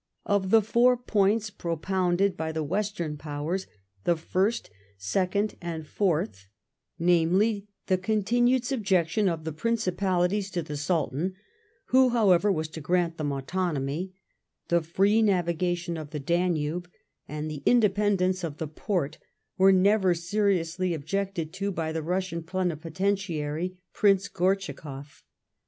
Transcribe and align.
Of 0.25 0.49
the 0.49 0.63
four 0.63 0.97
points," 0.97 1.51
propounded 1.51 2.35
by 2.35 2.51
the 2.51 2.63
Western 2.63 3.17
Powers, 3.17 3.67
the 4.03 4.17
first, 4.17 4.71
second, 4.97 5.53
and 5.61 5.85
fourth, 5.85 6.47
namely, 6.97 7.67
the 7.85 7.99
continued 7.99 8.65
subjection 8.65 9.29
of 9.29 9.43
the 9.43 9.51
Principalities 9.53 10.49
to 10.53 10.63
the 10.63 10.75
Sultan, 10.75 11.35
who, 11.89 12.09
however, 12.09 12.51
was 12.51 12.67
to 12.69 12.81
grant 12.81 13.19
them 13.19 13.31
autonomy; 13.31 14.15
the 14.69 14.81
free 14.81 15.21
navigation 15.21 15.97
of 15.97 16.09
the 16.09 16.19
Danube; 16.19 16.89
and 17.27 17.47
the 17.51 17.61
independence 17.67 18.43
of 18.43 18.57
the 18.57 18.67
Porte, 18.67 19.19
were 19.55 19.71
never 19.71 20.15
seriously 20.15 20.95
objected 20.95 21.53
to 21.53 21.71
by 21.71 21.91
the 21.91 22.01
Bussian 22.01 22.41
Plenipotentiary, 22.41 23.77
Prince 23.93 24.27
Gortschakoff. 24.29 25.21